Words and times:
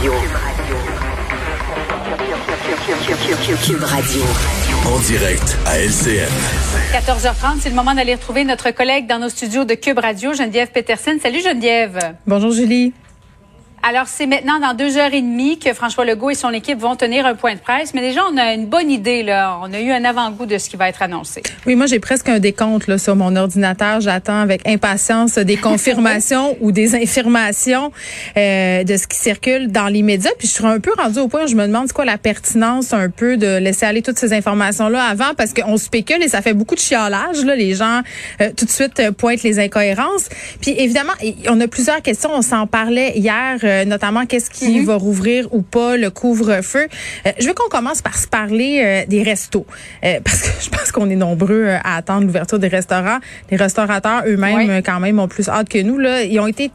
Radio. 0.00 0.12
Cube 3.66 3.82
Radio. 3.82 4.22
En 4.86 4.98
direct 5.00 5.58
à 5.66 5.78
LCN. 5.78 6.26
14h30, 6.94 7.60
c'est 7.60 7.68
le 7.68 7.74
moment 7.74 7.94
d'aller 7.94 8.14
retrouver 8.14 8.44
notre 8.44 8.70
collègue 8.70 9.06
dans 9.06 9.18
nos 9.18 9.28
studios 9.28 9.66
de 9.66 9.74
Cube 9.74 9.98
Radio, 9.98 10.32
Geneviève 10.32 10.70
Peterson. 10.70 11.18
Salut 11.20 11.42
Geneviève. 11.42 12.14
Bonjour 12.26 12.50
Julie. 12.50 12.94
Alors, 13.82 14.08
c'est 14.08 14.26
maintenant 14.26 14.60
dans 14.60 14.74
deux 14.74 14.98
heures 14.98 15.14
et 15.14 15.22
demie 15.22 15.58
que 15.58 15.72
François 15.72 16.04
Legault 16.04 16.28
et 16.28 16.34
son 16.34 16.50
équipe 16.50 16.78
vont 16.78 16.96
tenir 16.96 17.24
un 17.24 17.34
point 17.34 17.54
de 17.54 17.60
presse. 17.60 17.94
Mais 17.94 18.02
déjà, 18.02 18.20
on 18.30 18.36
a 18.36 18.52
une 18.52 18.66
bonne 18.66 18.90
idée, 18.90 19.22
là. 19.22 19.58
On 19.62 19.72
a 19.72 19.80
eu 19.80 19.90
un 19.90 20.04
avant-goût 20.04 20.44
de 20.44 20.58
ce 20.58 20.68
qui 20.68 20.76
va 20.76 20.90
être 20.90 21.00
annoncé. 21.00 21.42
Oui, 21.66 21.76
moi, 21.76 21.86
j'ai 21.86 21.98
presque 21.98 22.28
un 22.28 22.38
décompte 22.40 22.88
là, 22.88 22.98
sur 22.98 23.16
mon 23.16 23.34
ordinateur. 23.36 24.02
J'attends 24.02 24.40
avec 24.40 24.68
impatience 24.68 25.38
des 25.38 25.56
confirmations 25.68 26.58
ou 26.60 26.72
des 26.72 26.94
informations 26.94 27.90
euh, 28.36 28.84
de 28.84 28.96
ce 28.98 29.06
qui 29.06 29.16
circule 29.16 29.72
dans 29.72 29.86
les 29.86 30.02
médias. 30.02 30.30
Puis, 30.38 30.46
je 30.46 30.52
suis 30.52 30.66
un 30.66 30.78
peu 30.78 30.92
rendue 30.98 31.20
au 31.20 31.28
point 31.28 31.44
où 31.44 31.48
je 31.48 31.56
me 31.56 31.66
demande 31.66 31.86
c'est 31.86 31.94
quoi 31.94 32.04
la 32.04 32.18
pertinence 32.18 32.92
un 32.92 33.08
peu 33.08 33.38
de 33.38 33.56
laisser 33.56 33.86
aller 33.86 34.02
toutes 34.02 34.18
ces 34.18 34.34
informations-là 34.34 35.02
avant 35.04 35.32
parce 35.38 35.54
qu'on 35.54 35.78
spécule 35.78 36.22
et 36.22 36.28
ça 36.28 36.42
fait 36.42 36.54
beaucoup 36.54 36.74
de 36.74 36.80
chiolage. 36.80 37.44
Là. 37.46 37.56
Les 37.56 37.74
gens 37.74 38.02
euh, 38.42 38.50
tout 38.54 38.66
de 38.66 38.70
suite 38.70 39.00
euh, 39.00 39.10
pointent 39.10 39.42
les 39.42 39.58
incohérences. 39.58 40.28
Puis, 40.60 40.72
évidemment, 40.76 41.14
on 41.48 41.58
a 41.62 41.66
plusieurs 41.66 42.02
questions. 42.02 42.28
On 42.34 42.42
s'en 42.42 42.66
parlait 42.66 43.14
hier 43.16 43.58
euh, 43.70 43.84
notamment 43.84 44.26
qu'est-ce 44.26 44.50
qui 44.50 44.80
mhm. 44.80 44.86
va 44.86 44.96
rouvrir 44.96 45.46
ou 45.52 45.62
pas 45.62 45.96
le 45.96 46.10
couvre-feu. 46.10 46.88
Euh, 47.26 47.30
je 47.38 47.46
veux 47.46 47.54
qu'on 47.54 47.68
commence 47.68 48.02
par 48.02 48.16
se 48.16 48.26
parler 48.26 48.82
euh, 48.84 49.06
des 49.06 49.22
restos 49.22 49.66
parce 50.02 50.42
que 50.42 50.48
je 50.64 50.68
pense 50.70 50.92
qu'on 50.92 51.08
est 51.10 51.16
nombreux 51.16 51.68
à 51.84 51.96
attendre 51.96 52.26
l'ouverture 52.26 52.58
des 52.58 52.68
restaurants. 52.68 53.18
Les 53.50 53.56
restaurateurs 53.56 54.24
eux-mêmes 54.26 54.82
quand 54.82 55.00
même 55.00 55.18
ont 55.18 55.28
plus 55.28 55.48
hâte 55.48 55.68
que 55.68 55.80
nous 55.82 55.98
là, 55.98 56.22
ils 56.22 56.38
ont 56.40 56.46
été 56.46 56.70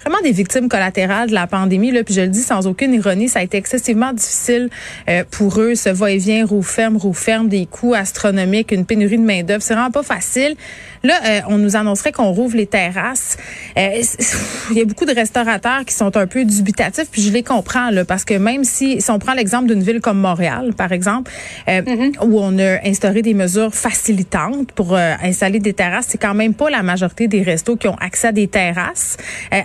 vraiment 0.00 0.20
des 0.22 0.32
victimes 0.32 0.68
collatérales 0.68 1.28
de 1.28 1.34
la 1.34 1.46
pandémie. 1.46 1.90
Là, 1.90 2.04
puis 2.04 2.14
je 2.14 2.20
le 2.22 2.28
dis 2.28 2.42
sans 2.42 2.66
aucune 2.66 2.94
ironie, 2.94 3.28
ça 3.28 3.40
a 3.40 3.42
été 3.42 3.56
excessivement 3.56 4.12
difficile 4.12 4.68
euh, 5.08 5.24
pour 5.30 5.60
eux, 5.60 5.74
ce 5.74 5.88
va-et-vient, 5.88 6.46
roue 6.46 6.62
ferme, 6.62 6.96
roue 6.96 7.12
ferme, 7.12 7.48
des 7.48 7.66
coûts 7.66 7.94
astronomiques, 7.94 8.72
une 8.72 8.86
pénurie 8.86 9.18
de 9.18 9.24
main 9.24 9.42
d'œuvre. 9.42 9.62
C'est 9.62 9.74
vraiment 9.74 9.90
pas 9.90 10.02
facile. 10.02 10.56
Là, 11.02 11.14
euh, 11.26 11.40
on 11.48 11.58
nous 11.58 11.76
annoncerait 11.76 12.12
qu'on 12.12 12.32
rouvre 12.32 12.56
les 12.56 12.66
terrasses. 12.66 13.36
Euh, 13.76 14.02
il 14.70 14.78
y 14.78 14.80
a 14.80 14.84
beaucoup 14.84 15.04
de 15.04 15.14
restaurateurs 15.14 15.84
qui 15.84 15.94
sont 15.94 16.16
un 16.16 16.26
peu 16.26 16.44
dubitatifs, 16.44 17.10
puis 17.10 17.22
je 17.22 17.30
les 17.30 17.42
comprends 17.42 17.90
là, 17.90 18.04
parce 18.04 18.24
que 18.24 18.34
même 18.34 18.64
si, 18.64 19.00
si 19.00 19.10
on 19.10 19.18
prend 19.18 19.34
l'exemple 19.34 19.68
d'une 19.68 19.82
ville 19.82 20.00
comme 20.00 20.18
Montréal, 20.18 20.72
par 20.74 20.92
exemple, 20.92 21.30
mm-hmm. 21.68 22.24
où 22.24 22.38
on 22.40 22.58
a 22.58 22.86
instauré 22.86 23.22
des 23.22 23.34
mesures 23.34 23.74
facilitantes 23.74 24.72
pour 24.72 24.96
installer 24.96 25.58
des 25.58 25.74
terrasses, 25.74 26.06
c'est 26.08 26.18
quand 26.18 26.34
même 26.34 26.54
pas 26.54 26.70
la 26.70 26.82
majorité 26.82 27.28
des 27.28 27.42
restos 27.42 27.76
qui 27.76 27.88
ont 27.88 27.96
accès 27.96 28.28
à 28.28 28.32
des 28.32 28.48
terrasses 28.48 29.16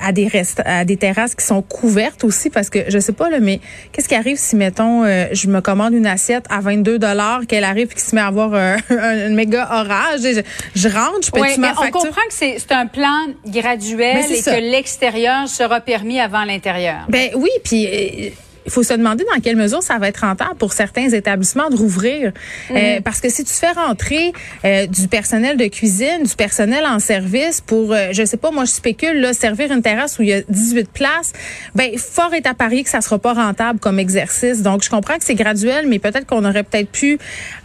à 0.01 0.11
des 0.11 0.27
rest 0.27 0.61
à 0.65 0.85
des 0.85 0.97
terrasses 0.97 1.35
qui 1.35 1.45
sont 1.45 1.61
couvertes 1.61 2.23
aussi 2.23 2.49
parce 2.49 2.69
que 2.69 2.79
je 2.87 2.99
sais 2.99 3.13
pas 3.13 3.29
là 3.29 3.39
mais 3.39 3.59
qu'est-ce 3.91 4.07
qui 4.07 4.15
arrive 4.15 4.37
si 4.37 4.55
mettons 4.55 5.03
euh, 5.03 5.27
je 5.31 5.47
me 5.47 5.61
commande 5.61 5.93
une 5.93 6.07
assiette 6.07 6.45
à 6.49 6.59
22 6.61 6.99
dollars 6.99 7.41
qu'elle 7.47 7.63
arrive 7.63 7.89
et 7.91 7.93
qu'il 7.93 8.01
se 8.01 8.15
met 8.15 8.21
à 8.21 8.27
avoir 8.27 8.53
euh, 8.53 8.77
un, 8.89 9.29
méga 9.29 9.67
orage 9.71 10.21
je, 10.21 10.41
je 10.75 10.87
rentre 10.87 11.25
je 11.25 11.31
peux 11.31 11.41
ouais, 11.41 11.57
ma 11.57 11.71
on 11.71 11.91
comprend 11.91 12.21
que 12.27 12.33
c'est 12.33 12.71
un 12.71 12.87
plan 12.87 13.27
graduel 13.45 14.25
et 14.29 14.41
que 14.41 14.71
l'extérieur 14.71 15.47
sera 15.47 15.79
permis 15.79 16.19
avant 16.19 16.43
l'intérieur. 16.43 17.05
Ben 17.09 17.29
oui 17.35 17.49
puis 17.63 17.87
euh, 17.87 18.29
il 18.69 18.71
faut 18.71 18.83
se 18.83 18.93
demander 18.93 19.25
dans 19.33 19.41
quelle 19.41 19.55
mesure 19.55 19.81
ça 19.81 19.97
va 19.97 20.09
être 20.09 20.19
rentable 20.21 20.53
pour 20.53 20.73
certains 20.73 21.09
établissements 21.09 21.71
de 21.71 21.75
rouvrir. 21.75 22.31
Euh, 22.69 22.97
mhm. 22.97 23.01
parce 23.01 23.19
que 23.19 23.27
si 23.27 23.43
tu 23.43 23.53
fais 23.53 23.71
rentrer 23.71 24.31
euh, 24.63 24.85
du 24.85 25.07
personnel 25.07 25.57
de 25.57 25.65
cuisine, 25.65 26.21
du 26.23 26.35
personnel 26.35 26.85
en 26.85 26.99
service 26.99 27.61
pour, 27.61 27.93
euh, 27.93 28.09
je 28.11 28.23
sais 28.23 28.37
pas, 28.37 28.51
moi 28.51 28.65
je 28.65 28.71
spécule, 28.71 29.21
là, 29.21 29.33
servir 29.33 29.71
une 29.71 29.81
terrasse 29.81 30.19
où 30.19 30.21
il 30.21 30.29
y 30.29 30.33
a 30.33 30.41
18 30.47 30.91
places, 30.91 31.33
ben 31.73 31.97
fort 31.97 32.35
est 32.35 32.45
à 32.45 32.53
parier 32.53 32.83
que 32.83 32.91
ça 32.91 33.01
sera 33.01 33.17
pas 33.17 33.33
rentable 33.33 33.79
comme 33.79 33.97
exercice. 33.97 34.61
Donc 34.61 34.83
je 34.83 34.89
comprends 34.91 35.17
que 35.17 35.23
c'est 35.23 35.33
graduel, 35.33 35.87
mais 35.87 35.97
peut-être 35.97 36.27
qu'on 36.27 36.45
aurait 36.45 36.63
peut-être 36.63 36.91
pu 36.91 37.17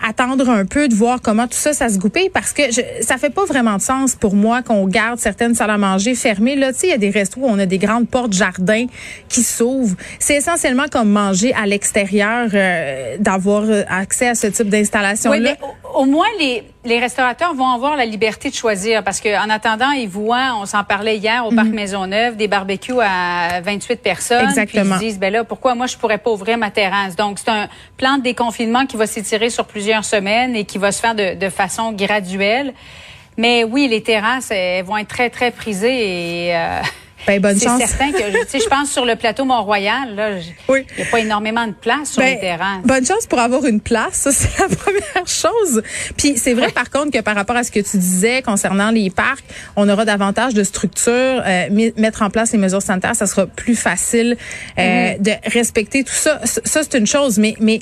attendre 0.02 0.48
un 0.48 0.64
peu 0.64 0.88
de 0.88 0.94
voir 0.94 1.20
comment 1.20 1.46
tout 1.46 1.58
ça, 1.58 1.74
ça 1.74 1.90
se 1.90 1.98
goupille 1.98 2.30
parce 2.30 2.54
que 2.54 2.62
je, 2.72 2.80
ça 3.02 3.18
fait 3.18 3.28
pas 3.28 3.44
vraiment 3.44 3.76
de 3.76 3.82
sens 3.82 4.14
pour 4.14 4.34
moi 4.34 4.62
qu'on 4.62 4.86
garde 4.86 5.18
certaines 5.18 5.54
salles 5.54 5.68
à 5.68 5.76
manger 5.76 6.14
fermées. 6.14 6.56
Là, 6.56 6.72
tu 6.72 6.78
sais, 6.78 6.86
il 6.86 6.90
y 6.90 6.94
a 6.94 6.98
des 6.98 7.10
restos 7.10 7.40
où 7.40 7.46
on 7.46 7.58
a 7.58 7.66
des 7.66 7.78
grandes 7.78 8.08
portes 8.08 8.32
jardins 8.32 8.86
qui 9.28 9.42
s'ouvrent. 9.42 9.96
C'est 10.18 10.36
essentiellement 10.36 10.84
comme 10.94 11.10
manger 11.10 11.52
à 11.54 11.66
l'extérieur, 11.66 12.48
euh, 12.54 13.16
d'avoir 13.18 13.64
euh, 13.64 13.82
accès 13.88 14.28
à 14.28 14.36
ce 14.36 14.46
type 14.46 14.68
d'installation-là? 14.68 15.36
Oui, 15.36 15.42
mais 15.42 15.58
au, 15.92 16.04
moins, 16.04 16.28
les, 16.38 16.62
les 16.84 17.00
restaurateurs 17.00 17.52
vont 17.52 17.66
avoir 17.66 17.96
la 17.96 18.06
liberté 18.06 18.48
de 18.48 18.54
choisir 18.54 19.02
parce 19.02 19.20
qu'en 19.20 19.50
attendant, 19.50 19.90
ils 19.90 20.08
voient, 20.08 20.54
on 20.60 20.66
s'en 20.66 20.84
parlait 20.84 21.16
hier 21.16 21.44
au 21.44 21.50
Parc 21.50 21.66
mhm. 21.66 21.74
Maisonneuve, 21.74 22.36
des 22.36 22.46
barbecues 22.46 23.00
à 23.00 23.60
28 23.60 24.02
personnes. 24.02 24.44
Exactement. 24.44 24.94
Puis 24.96 25.06
ils 25.06 25.08
disent, 25.08 25.18
ben 25.18 25.32
là, 25.32 25.42
pourquoi 25.42 25.74
moi, 25.74 25.86
je 25.88 25.96
pourrais 25.96 26.18
pas 26.18 26.30
ouvrir 26.30 26.58
ma 26.58 26.70
terrasse? 26.70 27.16
Donc, 27.16 27.40
c'est 27.40 27.50
un 27.50 27.66
plan 27.96 28.18
de 28.18 28.22
déconfinement 28.22 28.86
qui 28.86 28.96
va 28.96 29.08
s'étirer 29.08 29.50
sur 29.50 29.64
plusieurs 29.64 30.04
semaines 30.04 30.54
et 30.54 30.64
qui 30.64 30.78
va 30.78 30.92
se 30.92 31.00
faire 31.00 31.16
de, 31.16 31.34
de 31.34 31.48
façon 31.48 31.90
graduelle. 31.90 32.72
Mais 33.36 33.64
oui, 33.64 33.88
les 33.88 34.04
terrasses 34.04 34.52
elles 34.52 34.84
vont 34.84 34.96
être 34.96 35.08
très, 35.08 35.28
très 35.28 35.50
prisées 35.50 36.46
et... 36.48 36.56
Euh, 36.56 36.80
ben, 37.26 37.40
bonne 37.40 37.58
c'est 37.58 37.68
certain 37.86 38.12
que, 38.12 38.42
tu 38.42 38.48
sais, 38.48 38.60
je 38.60 38.68
pense 38.68 38.90
sur 38.90 39.04
le 39.04 39.16
plateau 39.16 39.44
Mont-Royal, 39.44 40.14
là, 40.14 40.38
il 40.38 40.84
n'y 40.96 41.02
a 41.02 41.06
pas 41.10 41.20
énormément 41.20 41.66
de 41.66 41.72
place 41.72 42.12
sur 42.12 42.22
ben, 42.22 42.34
les 42.34 42.40
terrains. 42.40 42.82
Bonne 42.84 43.06
chance 43.06 43.26
pour 43.26 43.38
avoir 43.38 43.64
une 43.64 43.80
place, 43.80 44.14
ça, 44.14 44.32
c'est 44.32 44.58
la 44.58 44.68
première 44.76 45.26
chose. 45.26 45.82
Puis 46.16 46.36
c'est 46.36 46.54
vrai, 46.54 46.70
par 46.70 46.90
contre, 46.90 47.10
que 47.10 47.22
par 47.22 47.34
rapport 47.34 47.56
à 47.56 47.64
ce 47.64 47.70
que 47.70 47.80
tu 47.80 47.96
disais 47.96 48.42
concernant 48.42 48.90
les 48.90 49.10
parcs, 49.10 49.44
on 49.76 49.88
aura 49.88 50.04
davantage 50.04 50.54
de 50.54 50.62
structures, 50.64 51.12
euh, 51.12 51.90
mettre 51.96 52.22
en 52.22 52.30
place 52.30 52.52
les 52.52 52.58
mesures 52.58 52.82
sanitaires, 52.82 53.16
ça 53.16 53.26
sera 53.26 53.46
plus 53.46 53.76
facile 53.76 54.36
euh, 54.78 54.82
mm-hmm. 54.82 55.22
de 55.22 55.32
respecter 55.52 56.04
tout 56.04 56.12
ça. 56.12 56.40
Ça, 56.44 56.82
c'est 56.82 56.94
une 56.94 57.06
chose, 57.06 57.38
mais, 57.38 57.54
mais 57.60 57.80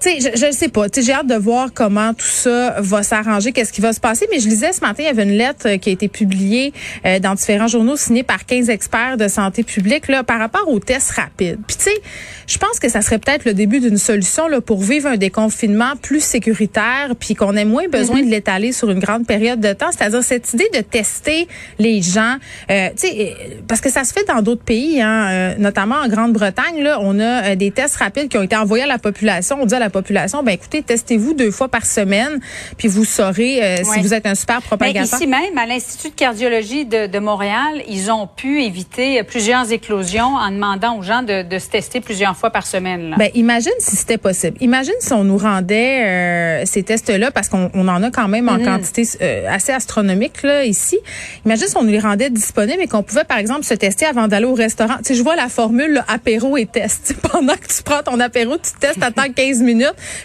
tu 0.00 0.20
sais, 0.20 0.32
je, 0.36 0.46
ne 0.46 0.52
sais 0.52 0.68
pas. 0.68 0.88
Tu 0.88 1.02
j'ai 1.02 1.12
hâte 1.12 1.26
de 1.26 1.34
voir 1.34 1.68
comment 1.74 2.14
tout 2.14 2.26
ça 2.26 2.76
va 2.78 3.02
s'arranger, 3.02 3.52
qu'est-ce 3.52 3.72
qui 3.72 3.80
va 3.80 3.92
se 3.92 4.00
passer. 4.00 4.26
Mais 4.30 4.38
je 4.38 4.48
lisais 4.48 4.72
ce 4.72 4.80
matin, 4.80 5.02
il 5.02 5.06
y 5.06 5.08
avait 5.08 5.24
une 5.24 5.36
lettre 5.36 5.76
qui 5.76 5.90
a 5.90 5.92
été 5.92 6.08
publiée 6.08 6.72
euh, 7.04 7.18
dans 7.18 7.34
différents 7.34 7.68
journaux 7.68 7.96
signée 7.96 8.22
par 8.22 8.46
15 8.46 8.70
experts 8.70 9.16
de 9.16 9.28
santé 9.28 9.62
publique 9.62 10.08
là, 10.08 10.22
par 10.24 10.38
rapport 10.38 10.68
aux 10.68 10.80
tests 10.80 11.10
rapides. 11.12 11.58
Puis 11.66 11.76
tu 11.76 11.84
sais, 11.84 12.00
je 12.46 12.58
pense 12.58 12.78
que 12.78 12.88
ça 12.88 13.02
serait 13.02 13.18
peut-être 13.18 13.44
le 13.44 13.54
début 13.54 13.80
d'une 13.80 13.98
solution 13.98 14.48
là, 14.48 14.60
pour 14.60 14.80
vivre 14.80 15.08
un 15.08 15.16
déconfinement 15.16 15.94
plus 16.00 16.20
sécuritaire, 16.20 17.14
puis 17.18 17.34
qu'on 17.34 17.56
ait 17.56 17.64
moins 17.64 17.88
besoin 17.88 18.20
mm-hmm. 18.20 18.26
de 18.26 18.30
l'étaler 18.30 18.72
sur 18.72 18.90
une 18.90 19.00
grande 19.00 19.26
période 19.26 19.60
de 19.60 19.72
temps. 19.72 19.90
C'est-à-dire 19.90 20.22
cette 20.22 20.52
idée 20.54 20.68
de 20.74 20.80
tester 20.80 21.48
les 21.78 22.02
gens, 22.02 22.36
euh, 22.70 22.88
tu 22.90 23.08
sais, 23.08 23.36
parce 23.66 23.80
que 23.80 23.90
ça 23.90 24.04
se 24.04 24.12
fait 24.12 24.26
dans 24.26 24.42
d'autres 24.42 24.64
pays, 24.64 25.00
hein, 25.00 25.28
euh, 25.30 25.54
notamment 25.58 25.96
en 25.96 26.08
Grande-Bretagne. 26.08 26.82
Là, 26.82 26.98
on 27.00 27.18
a 27.20 27.56
des 27.56 27.70
tests 27.70 27.96
rapides 27.96 28.28
qui 28.28 28.38
ont 28.38 28.42
été 28.42 28.56
envoyés 28.56 28.84
à 28.84 28.86
la 28.86 28.98
population. 28.98 29.58
On 29.60 29.66
dit 29.66 29.74
à 29.74 29.78
la 29.78 29.87
population, 29.90 30.42
ben 30.42 30.52
écoutez, 30.52 30.82
testez-vous 30.82 31.34
deux 31.34 31.50
fois 31.50 31.68
par 31.68 31.86
semaine, 31.86 32.40
puis 32.76 32.88
vous 32.88 33.04
saurez 33.04 33.62
euh, 33.62 33.84
si 33.84 34.00
vous 34.00 34.14
êtes 34.14 34.26
un 34.26 34.34
super 34.34 34.60
ben, 34.60 34.66
propagateur. 34.66 35.04
ici 35.04 35.26
même, 35.26 35.56
à 35.56 35.66
l'Institut 35.66 36.10
de 36.10 36.14
cardiologie 36.14 36.84
de, 36.84 37.18
Montréal, 37.18 37.82
ils 37.88 38.12
ont 38.12 38.28
pu 38.28 38.62
éviter 38.62 39.22
plusieurs 39.24 39.72
éclosions 39.72 40.36
en 40.36 40.50
demandant 40.50 40.98
aux 40.98 41.02
gens 41.02 41.22
de, 41.22 41.58
se 41.58 41.68
tester 41.68 42.00
plusieurs 42.00 42.36
fois 42.36 42.50
par 42.50 42.66
semaine. 42.66 43.16
Ben 43.18 43.30
imagine 43.34 43.72
si 43.80 43.96
c'était 43.96 44.18
possible. 44.18 44.56
Imagine 44.60 44.94
si 45.00 45.12
on 45.12 45.24
nous 45.24 45.38
rendait 45.38 46.04
euh, 46.04 46.64
ces 46.64 46.84
tests-là, 46.84 47.30
parce 47.32 47.48
qu'on 47.48 47.70
en 47.72 48.02
a 48.02 48.10
quand 48.10 48.28
même 48.28 48.48
en 48.48 48.58
mm-hmm. 48.58 48.64
quantité 48.64 49.08
euh, 49.20 49.46
assez 49.50 49.72
astronomique 49.72 50.42
là 50.42 50.64
ici. 50.64 50.98
Imagine 51.44 51.66
si 51.66 51.76
on 51.76 51.82
nous 51.82 51.90
les 51.90 51.98
rendait 51.98 52.30
disponibles 52.30 52.82
et 52.82 52.86
qu'on 52.86 53.02
pouvait 53.02 53.24
par 53.24 53.38
exemple 53.38 53.64
se 53.64 53.74
tester 53.74 54.06
avant 54.06 54.28
d'aller 54.28 54.46
au 54.46 54.54
restaurant. 54.54 54.96
Tu 54.98 55.04
sais, 55.04 55.14
je 55.14 55.22
vois 55.22 55.36
la 55.36 55.48
formule 55.48 56.02
apéro 56.08 56.56
et 56.56 56.66
test. 56.66 57.14
Pendant 57.32 57.54
que 57.54 57.66
tu 57.66 57.82
prends 57.82 58.02
ton 58.02 58.20
apéro, 58.20 58.56
tu 58.58 58.72
testes, 58.78 59.02
attends 59.02 59.30
15 59.34 59.62
minutes 59.62 59.77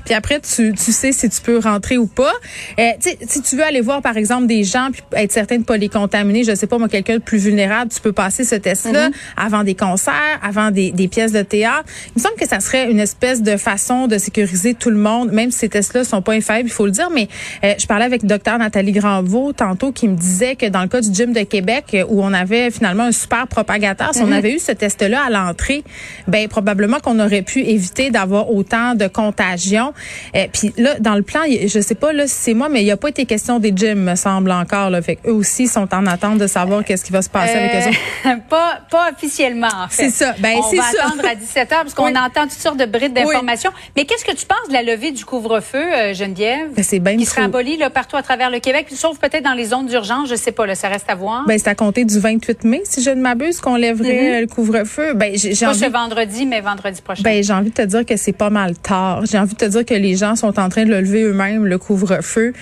puis 0.05 0.13
après 0.13 0.39
tu, 0.39 0.73
tu 0.73 0.91
sais 0.91 1.11
si 1.11 1.29
tu 1.29 1.41
peux 1.41 1.59
rentrer 1.59 1.97
ou 1.97 2.07
pas. 2.07 2.33
Euh, 2.79 2.91
si 3.27 3.41
tu 3.41 3.55
veux 3.55 3.63
aller 3.63 3.81
voir 3.81 4.01
par 4.01 4.17
exemple 4.17 4.47
des 4.47 4.63
gens 4.63 4.89
puis 4.91 5.01
être 5.13 5.31
certain 5.31 5.57
de 5.57 5.63
pas 5.63 5.77
les 5.77 5.89
contaminer, 5.89 6.43
je 6.43 6.55
sais 6.55 6.67
pas 6.67 6.77
moi 6.77 6.89
quelqu'un 6.89 7.15
de 7.15 7.21
plus 7.21 7.37
vulnérable, 7.37 7.91
tu 7.91 8.01
peux 8.01 8.13
passer 8.13 8.43
ce 8.43 8.55
test-là 8.55 9.09
mm-hmm. 9.09 9.13
avant 9.37 9.63
des 9.63 9.75
concerts, 9.75 10.39
avant 10.41 10.71
des, 10.71 10.91
des 10.91 11.07
pièces 11.07 11.31
de 11.31 11.41
théâtre. 11.41 11.85
Il 12.07 12.19
me 12.19 12.21
semble 12.21 12.35
que 12.35 12.47
ça 12.47 12.59
serait 12.59 12.89
une 12.89 12.99
espèce 12.99 13.41
de 13.41 13.57
façon 13.57 14.07
de 14.07 14.17
sécuriser 14.17 14.73
tout 14.73 14.89
le 14.89 14.97
monde, 14.97 15.31
même 15.31 15.51
si 15.51 15.59
ces 15.59 15.69
tests-là 15.69 16.03
sont 16.03 16.21
pas 16.21 16.33
infaillibles, 16.33 16.69
il 16.69 16.73
faut 16.73 16.85
le 16.85 16.91
dire. 16.91 17.09
Mais 17.13 17.27
euh, 17.63 17.73
je 17.77 17.85
parlais 17.85 18.05
avec 18.05 18.25
docteur 18.25 18.57
Nathalie 18.57 18.91
Granvaux 18.91 19.53
tantôt 19.53 19.91
qui 19.91 20.07
me 20.07 20.15
disait 20.15 20.55
que 20.55 20.67
dans 20.67 20.81
le 20.81 20.87
cas 20.87 21.01
du 21.01 21.13
gym 21.13 21.33
de 21.33 21.41
Québec 21.41 21.97
où 22.09 22.23
on 22.23 22.33
avait 22.33 22.71
finalement 22.71 23.03
un 23.03 23.11
super 23.11 23.47
propagateur, 23.47 24.13
si 24.13 24.21
on 24.21 24.27
mm-hmm. 24.27 24.33
avait 24.33 24.55
eu 24.55 24.59
ce 24.59 24.71
test-là 24.71 25.23
à 25.25 25.29
l'entrée, 25.29 25.83
ben 26.27 26.47
probablement 26.47 26.99
qu'on 26.99 27.19
aurait 27.19 27.41
pu 27.41 27.59
éviter 27.59 28.09
d'avoir 28.09 28.51
autant 28.51 28.95
de 28.95 29.07
contacts 29.07 29.42
contagion. 29.43 29.93
Et 30.33 30.47
puis 30.47 30.73
là, 30.77 30.99
dans 30.99 31.15
le 31.15 31.21
plan, 31.21 31.41
je 31.47 31.79
sais 31.79 31.95
pas 31.95 32.13
là 32.13 32.27
si 32.27 32.35
c'est 32.35 32.53
moi, 32.53 32.69
mais 32.69 32.81
il 32.81 32.85
n'y 32.85 32.91
a 32.91 32.97
pas 32.97 33.09
été 33.09 33.25
question 33.25 33.59
des 33.59 33.73
gyms, 33.75 33.99
me 33.99 34.15
semble 34.15 34.51
encore. 34.51 34.89
Là. 34.89 35.01
Fait 35.01 35.19
eux 35.25 35.33
aussi 35.33 35.67
sont 35.67 35.93
en 35.93 36.05
attente 36.05 36.37
de 36.37 36.47
savoir 36.47 36.83
qu'est-ce 36.83 37.05
qui 37.05 37.11
va 37.11 37.21
se 37.21 37.29
passer 37.29 37.57
avec 37.57 37.71
eux 37.75 37.89
autres. 37.89 38.41
pas, 38.49 38.79
pas 38.89 39.11
officiellement, 39.11 39.67
en 39.67 39.87
fait. 39.87 40.09
C'est 40.09 40.25
ça. 40.25 40.35
Ben, 40.39 40.57
on 40.57 40.75
va 40.75 40.83
attendre 40.83 41.27
à 41.27 41.35
17 41.35 41.69
h 41.69 41.69
parce 41.69 41.93
qu'on 41.93 42.15
entend 42.15 42.43
toutes 42.43 42.51
sortes 42.51 42.77
de 42.77 42.85
brides 42.85 43.13
d'informations. 43.13 43.71
Mais 43.95 44.05
qu'est-ce 44.05 44.25
que 44.25 44.35
tu 44.35 44.45
penses 44.45 44.67
de 44.67 44.73
la 44.73 44.83
levée 44.83 45.11
du 45.11 45.25
couvre-feu, 45.25 45.77
euh, 45.77 46.13
Geneviève? 46.13 46.73
Ben, 46.75 46.83
c'est 46.83 46.99
bien 46.99 47.17
Qui 47.17 47.25
sera 47.25 47.43
aboli 47.43 47.77
là, 47.77 47.89
partout 47.89 48.17
à 48.17 48.23
travers 48.23 48.49
le 48.49 48.59
Québec, 48.59 48.87
sauf 48.93 49.19
peut-être 49.19 49.43
dans 49.43 49.53
les 49.53 49.65
zones 49.65 49.87
d'urgence, 49.87 50.29
je 50.29 50.35
sais 50.35 50.51
pas, 50.51 50.65
là, 50.65 50.75
ça 50.75 50.87
reste 50.87 51.09
à 51.09 51.15
voir. 51.15 51.45
Ben, 51.47 51.57
c'est 51.57 51.69
à 51.69 51.75
compter 51.75 52.05
du 52.05 52.19
28 52.19 52.63
mai, 52.63 52.81
si 52.85 53.01
je 53.01 53.09
ne 53.09 53.21
m'abuse, 53.21 53.59
qu'on 53.59 53.75
lèverait 53.75 54.39
mm-hmm. 54.39 54.41
le 54.41 54.47
couvre-feu. 54.47 55.13
Ben, 55.13 55.33
j'ai 55.35 55.53
pas 55.65 55.73
ce 55.73 55.89
vendredi, 55.89 56.45
mais 56.45 56.61
vendredi 56.61 57.01
prochain. 57.01 57.23
Ben, 57.23 57.43
j'ai 57.43 57.53
envie 57.53 57.69
de 57.69 57.75
te 57.75 57.81
dire 57.81 58.05
que 58.05 58.17
c'est 58.17 58.33
pas 58.33 58.49
mal 58.49 58.77
tard. 58.77 59.25
J'ai 59.33 59.39
envie 59.39 59.55
de 59.55 59.57
te 59.57 59.65
dire 59.65 59.83
que 59.83 59.95
les 59.95 60.15
gens 60.15 60.35
sont 60.35 60.59
en 60.59 60.69
train 60.69 60.85
de 60.85 60.91
le 60.91 61.01
lever 61.01 61.23
eux-mêmes, 61.23 61.65
le 61.65 61.79
couvre-feu, 61.79 62.53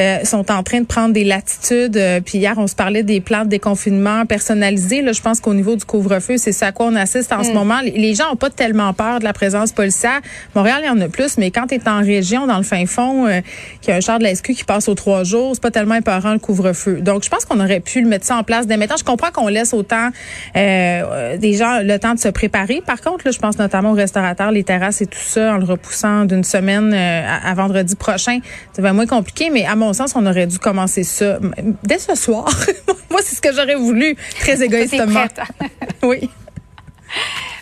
euh, 0.00 0.24
sont 0.24 0.50
en 0.50 0.64
train 0.64 0.80
de 0.80 0.86
prendre 0.86 1.14
des 1.14 1.22
latitudes. 1.22 1.96
Euh, 1.96 2.20
puis 2.20 2.38
hier, 2.38 2.54
on 2.56 2.66
se 2.66 2.74
parlait 2.74 3.04
des 3.04 3.20
plans 3.20 3.44
de 3.44 3.48
déconfinement 3.48 4.26
personnalisés. 4.26 5.02
Là, 5.02 5.12
je 5.12 5.22
pense 5.22 5.38
qu'au 5.38 5.54
niveau 5.54 5.76
du 5.76 5.84
couvre-feu, 5.84 6.36
c'est 6.36 6.50
ça 6.50 6.66
à 6.66 6.72
quoi 6.72 6.86
on 6.86 6.96
assiste 6.96 7.32
en 7.32 7.44
ce 7.44 7.50
mm. 7.50 7.54
moment. 7.54 7.78
Les, 7.80 8.16
gens 8.16 8.32
ont 8.32 8.36
pas 8.36 8.50
tellement 8.50 8.92
peur 8.92 9.20
de 9.20 9.24
la 9.24 9.32
présence 9.32 9.70
policière. 9.70 10.20
Montréal, 10.56 10.80
il 10.82 10.86
y 10.86 10.90
en 10.90 11.00
a 11.00 11.08
plus, 11.08 11.38
mais 11.38 11.52
quand 11.52 11.68
tu 11.68 11.76
es 11.76 11.88
en 11.88 12.00
région, 12.00 12.48
dans 12.48 12.56
le 12.56 12.64
fin 12.64 12.84
fond, 12.86 13.28
euh, 13.28 13.40
qu'il 13.80 13.90
y 13.90 13.92
a 13.92 13.98
un 13.98 14.00
char 14.00 14.18
de 14.18 14.24
la 14.24 14.34
SQ 14.34 14.54
qui 14.54 14.64
passe 14.64 14.88
aux 14.88 14.96
trois 14.96 15.22
jours, 15.22 15.52
c'est 15.54 15.62
pas 15.62 15.70
tellement 15.70 15.94
épeurant 15.94 16.32
le 16.32 16.40
couvre-feu. 16.40 17.02
Donc, 17.02 17.22
je 17.22 17.30
pense 17.30 17.44
qu'on 17.44 17.60
aurait 17.60 17.78
pu 17.78 18.00
le 18.00 18.08
mettre 18.08 18.26
ça 18.26 18.36
en 18.36 18.42
place 18.42 18.66
dès 18.66 18.76
maintenant. 18.76 18.96
Je 18.98 19.04
comprends 19.04 19.30
qu'on 19.30 19.46
laisse 19.46 19.72
autant 19.72 20.08
euh, 20.56 21.36
des 21.36 21.52
gens 21.52 21.78
le 21.84 21.98
temps 21.98 22.14
de 22.14 22.18
se 22.18 22.30
préparer. 22.30 22.82
Par 22.84 23.00
contre, 23.00 23.26
là, 23.26 23.30
je 23.30 23.38
pense 23.38 23.60
notamment 23.60 23.92
aux 23.92 23.96
restaurateurs, 23.96 24.50
les 24.50 24.64
terrasses 24.64 25.02
et 25.02 25.06
tout 25.06 25.18
ça, 25.20 25.54
en 25.54 25.58
le 25.58 25.64
repoussant 25.64 26.15
d'une 26.24 26.44
semaine 26.44 26.92
euh, 26.92 27.38
à, 27.42 27.54
vendredi 27.54 27.96
prochain. 27.96 28.38
Ça 28.72 28.82
va 28.82 28.92
moins 28.92 29.06
compliqué, 29.06 29.50
mais 29.50 29.64
à 29.64 29.76
mon 29.76 29.92
sens, 29.92 30.14
on 30.16 30.26
aurait 30.26 30.46
dû 30.46 30.58
commencer 30.58 31.04
ça 31.04 31.38
dès 31.82 31.98
ce 31.98 32.14
soir. 32.14 32.46
Moi, 33.10 33.20
c'est 33.22 33.36
ce 33.36 33.40
que 33.40 33.52
j'aurais 33.52 33.76
voulu, 33.76 34.16
très 34.40 34.62
égoïstement. 34.62 35.26
oui. 36.02 36.30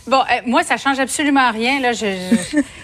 Bon, 0.06 0.20
euh, 0.20 0.40
moi, 0.46 0.62
ça 0.62 0.76
change 0.76 0.98
absolument 0.98 1.50
rien. 1.50 1.80
Là, 1.80 1.92
je, 1.92 2.06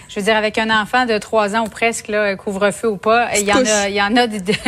je, 0.09 0.15
veux 0.15 0.21
dire, 0.23 0.35
avec 0.35 0.57
un 0.57 0.69
enfant 0.71 1.05
de 1.05 1.17
trois 1.19 1.55
ans 1.55 1.65
ou 1.65 1.69
presque, 1.69 2.07
là, 2.07 2.35
couvre-feu 2.35 2.89
ou 2.89 2.97
pas, 2.97 3.29
il 3.37 3.45
y 3.45 3.53
en 3.53 3.63
a, 3.63 3.89
il 3.89 3.95
y 3.95 4.01
en 4.01 4.15
a 4.15 4.27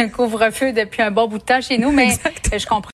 couvre-feu 0.09 0.71
depuis 0.71 1.01
un 1.01 1.09
bon 1.09 1.27
bout 1.27 1.39
de 1.39 1.43
temps 1.43 1.61
chez 1.61 1.79
nous, 1.79 1.91
mais 1.91 2.09
je 2.55 2.65
comprends. 2.67 2.91